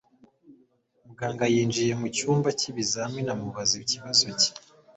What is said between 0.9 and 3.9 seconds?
Muganga yinjiye mucyumba cy'ibizamini amubaza